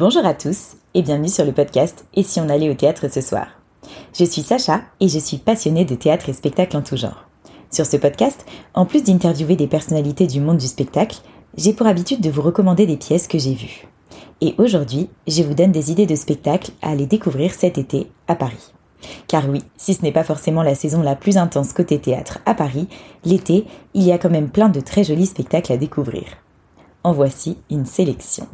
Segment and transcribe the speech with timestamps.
[0.00, 3.20] Bonjour à tous et bienvenue sur le podcast Et si on allait au théâtre ce
[3.20, 3.48] soir?
[4.18, 7.26] Je suis Sacha et je suis passionnée de théâtre et spectacle en tout genre.
[7.70, 11.18] Sur ce podcast, en plus d'interviewer des personnalités du monde du spectacle,
[11.54, 13.88] j'ai pour habitude de vous recommander des pièces que j'ai vues.
[14.40, 18.36] Et aujourd'hui, je vous donne des idées de spectacles à aller découvrir cet été à
[18.36, 18.72] Paris.
[19.28, 22.54] Car oui, si ce n'est pas forcément la saison la plus intense côté théâtre à
[22.54, 22.88] Paris,
[23.26, 26.24] l'été, il y a quand même plein de très jolis spectacles à découvrir.
[27.04, 28.48] En voici une sélection.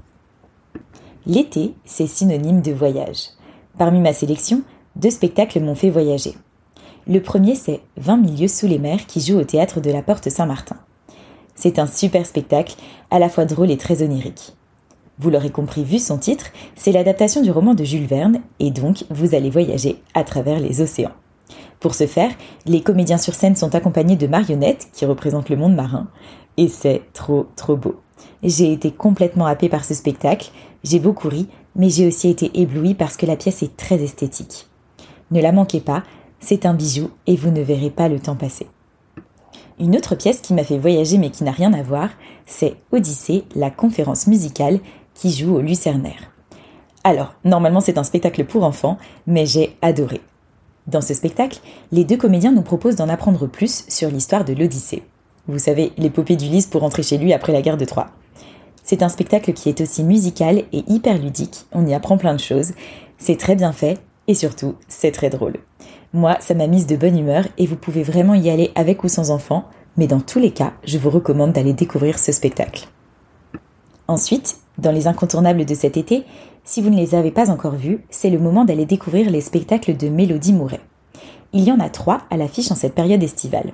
[1.26, 3.30] L'été, c'est synonyme de voyage.
[3.78, 4.62] Parmi ma sélection,
[4.94, 6.34] deux spectacles m'ont fait voyager.
[7.08, 10.30] Le premier, c'est 20 milieux sous les mers qui joue au théâtre de la Porte
[10.30, 10.76] Saint-Martin.
[11.56, 12.76] C'est un super spectacle,
[13.10, 14.54] à la fois drôle et très onirique.
[15.18, 19.04] Vous l'aurez compris vu son titre, c'est l'adaptation du roman de Jules Verne, et donc
[19.10, 21.14] vous allez voyager à travers les océans.
[21.80, 22.30] Pour ce faire,
[22.66, 26.08] les comédiens sur scène sont accompagnés de marionnettes qui représentent le monde marin,
[26.56, 27.96] et c'est trop trop beau.
[28.42, 30.50] J'ai été complètement happée par ce spectacle,
[30.84, 34.66] j'ai beaucoup ri, mais j'ai aussi été éblouie parce que la pièce est très esthétique.
[35.30, 36.02] Ne la manquez pas,
[36.40, 38.66] c'est un bijou et vous ne verrez pas le temps passer.
[39.78, 42.10] Une autre pièce qui m'a fait voyager mais qui n'a rien à voir,
[42.46, 44.80] c'est Odyssée, la conférence musicale
[45.14, 46.32] qui joue au Lucernaire.
[47.04, 50.20] Alors, normalement c'est un spectacle pour enfants, mais j'ai adoré.
[50.86, 55.02] Dans ce spectacle, les deux comédiens nous proposent d'en apprendre plus sur l'histoire de l'Odyssée.
[55.48, 58.08] Vous savez, l'épopée d'Ulysse pour rentrer chez lui après la guerre de Troie.
[58.82, 62.40] C'est un spectacle qui est aussi musical et hyper ludique, on y apprend plein de
[62.40, 62.72] choses,
[63.18, 65.54] c'est très bien fait et surtout c'est très drôle.
[66.12, 69.08] Moi, ça m'a mise de bonne humeur et vous pouvez vraiment y aller avec ou
[69.08, 69.64] sans enfant,
[69.96, 72.88] mais dans tous les cas, je vous recommande d'aller découvrir ce spectacle.
[74.08, 76.24] Ensuite, dans les incontournables de cet été,
[76.64, 79.96] si vous ne les avez pas encore vus, c'est le moment d'aller découvrir les spectacles
[79.96, 80.80] de Mélodie Mouret.
[81.52, 83.72] Il y en a trois à l'affiche en cette période estivale.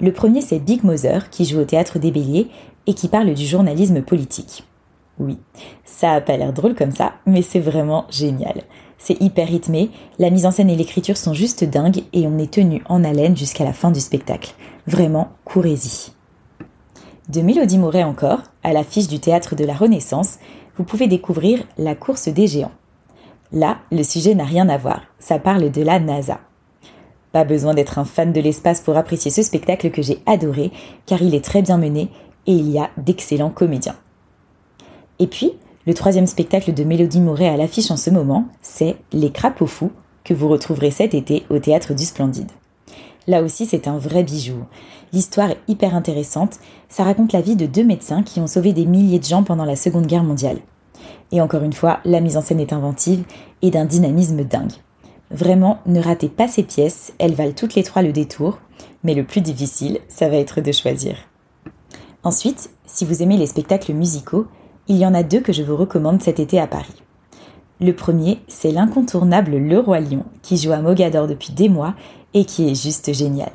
[0.00, 2.48] Le premier, c'est Big Mother, qui joue au théâtre des Béliers
[2.86, 4.64] et qui parle du journalisme politique.
[5.18, 5.38] Oui,
[5.84, 8.62] ça a pas l'air drôle comme ça, mais c'est vraiment génial.
[8.98, 12.52] C'est hyper rythmé, la mise en scène et l'écriture sont juste dingues et on est
[12.52, 14.54] tenu en haleine jusqu'à la fin du spectacle.
[14.86, 16.12] Vraiment, courez-y.
[17.28, 20.38] De Mélodie Moret encore, à l'affiche du théâtre de la Renaissance,
[20.76, 22.72] vous pouvez découvrir La course des géants.
[23.52, 26.40] Là, le sujet n'a rien à voir, ça parle de la NASA.
[27.34, 30.70] Pas besoin d'être un fan de l'espace pour apprécier ce spectacle que j'ai adoré,
[31.04, 32.08] car il est très bien mené
[32.46, 33.96] et il y a d'excellents comédiens.
[35.18, 35.50] Et puis,
[35.84, 39.90] le troisième spectacle de Mélodie Moret à l'affiche en ce moment, c'est Les Crapauds Fous,
[40.22, 42.52] que vous retrouverez cet été au Théâtre du Splendide.
[43.26, 44.62] Là aussi, c'est un vrai bijou.
[45.12, 48.86] L'histoire est hyper intéressante, ça raconte la vie de deux médecins qui ont sauvé des
[48.86, 50.58] milliers de gens pendant la Seconde Guerre mondiale.
[51.32, 53.24] Et encore une fois, la mise en scène est inventive
[53.60, 54.83] et d'un dynamisme dingue.
[55.30, 58.58] Vraiment, ne ratez pas ces pièces, elles valent toutes les trois le détour,
[59.02, 61.16] mais le plus difficile, ça va être de choisir.
[62.22, 64.46] Ensuite, si vous aimez les spectacles musicaux,
[64.88, 67.02] il y en a deux que je vous recommande cet été à Paris.
[67.80, 71.94] Le premier, c'est l'incontournable Le Roi Lion, qui joue à Mogador depuis des mois
[72.32, 73.50] et qui est juste génial.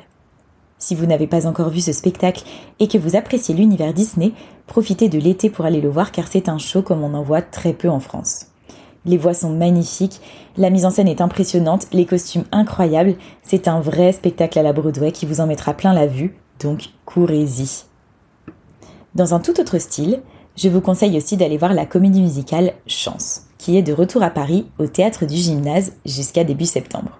[0.78, 2.44] Si vous n'avez pas encore vu ce spectacle
[2.78, 4.32] et que vous appréciez l'univers Disney,
[4.66, 7.42] profitez de l'été pour aller le voir car c'est un show comme on en voit
[7.42, 8.46] très peu en France.
[9.06, 10.20] Les voix sont magnifiques,
[10.56, 14.72] la mise en scène est impressionnante, les costumes incroyables, c'est un vrai spectacle à la
[14.72, 17.84] Broadway qui vous en mettra plein la vue, donc courez-y.
[19.14, 20.20] Dans un tout autre style,
[20.56, 24.30] je vous conseille aussi d'aller voir la comédie musicale Chance, qui est de retour à
[24.30, 27.18] Paris au théâtre du gymnase jusqu'à début septembre.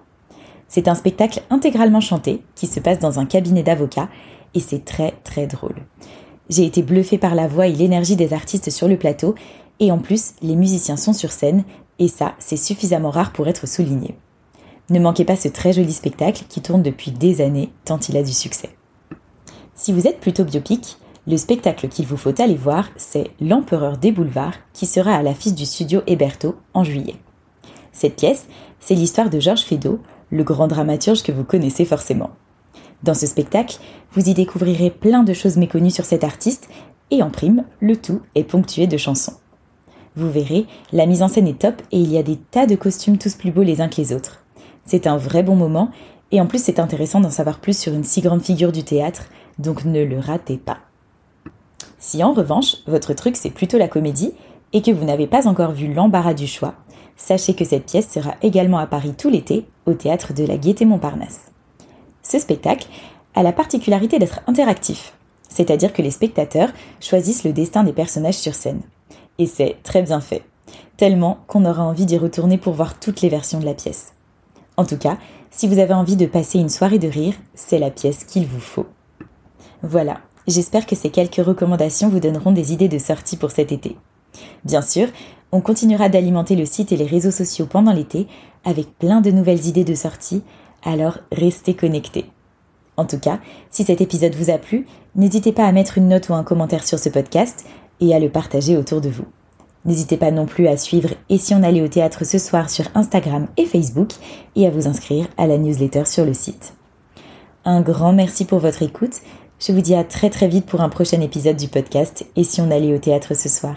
[0.67, 4.09] C'est un spectacle intégralement chanté qui se passe dans un cabinet d'avocats
[4.53, 5.75] et c'est très très drôle.
[6.49, 9.35] J'ai été bluffée par la voix et l'énergie des artistes sur le plateau
[9.81, 11.65] et en plus, les musiciens sont sur scène,
[11.99, 14.15] et ça, c'est suffisamment rare pour être souligné.
[14.89, 18.23] Ne manquez pas ce très joli spectacle qui tourne depuis des années, tant il a
[18.23, 18.69] du succès.
[19.73, 20.97] Si vous êtes plutôt biopic,
[21.27, 25.53] le spectacle qu'il vous faut aller voir, c'est L'Empereur des Boulevards, qui sera à l'affiche
[25.53, 27.15] du studio Héberto en juillet.
[27.91, 28.47] Cette pièce,
[28.79, 29.99] c'est l'histoire de Georges Feydeau,
[30.29, 32.29] le grand dramaturge que vous connaissez forcément.
[33.01, 33.79] Dans ce spectacle,
[34.13, 36.69] vous y découvrirez plein de choses méconnues sur cet artiste,
[37.09, 39.33] et en prime, le tout est ponctué de chansons.
[40.15, 42.75] Vous verrez, la mise en scène est top et il y a des tas de
[42.75, 44.43] costumes tous plus beaux les uns que les autres.
[44.83, 45.89] C'est un vrai bon moment
[46.31, 49.27] et en plus c'est intéressant d'en savoir plus sur une si grande figure du théâtre,
[49.57, 50.79] donc ne le ratez pas.
[51.97, 54.33] Si en revanche, votre truc c'est plutôt la comédie
[54.73, 56.73] et que vous n'avez pas encore vu l'embarras du choix,
[57.15, 60.83] sachez que cette pièce sera également à Paris tout l'été au théâtre de la Gaîté
[60.83, 61.51] Montparnasse.
[62.21, 62.87] Ce spectacle
[63.33, 65.13] a la particularité d'être interactif,
[65.47, 68.81] c'est-à-dire que les spectateurs choisissent le destin des personnages sur scène
[69.41, 70.43] et c'est très bien fait.
[70.97, 74.13] Tellement qu'on aura envie d'y retourner pour voir toutes les versions de la pièce.
[74.77, 75.17] En tout cas,
[75.49, 78.59] si vous avez envie de passer une soirée de rire, c'est la pièce qu'il vous
[78.59, 78.85] faut.
[79.81, 83.97] Voilà, j'espère que ces quelques recommandations vous donneront des idées de sortie pour cet été.
[84.63, 85.07] Bien sûr,
[85.53, 88.27] On continuera d'alimenter le site et les réseaux sociaux pendant l'été
[88.63, 90.43] avec plein de nouvelles idées de sortie,
[90.81, 92.25] alors restez connectés.
[92.95, 93.39] En tout cas,
[93.69, 94.85] si cet épisode vous a plu,
[95.15, 97.65] n'hésitez pas à mettre une note ou un commentaire sur ce podcast
[98.01, 99.25] et à le partager autour de vous.
[99.85, 102.85] N'hésitez pas non plus à suivre Et si on allait au théâtre ce soir sur
[102.93, 104.11] Instagram et Facebook
[104.55, 106.73] et à vous inscrire à la newsletter sur le site.
[107.65, 109.21] Un grand merci pour votre écoute.
[109.59, 112.61] Je vous dis à très très vite pour un prochain épisode du podcast Et si
[112.61, 113.75] on allait au théâtre ce soir.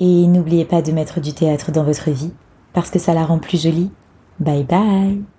[0.00, 2.32] Et n'oubliez pas de mettre du théâtre dans votre vie
[2.72, 3.90] parce que ça la rend plus jolie.
[4.38, 5.37] Bye bye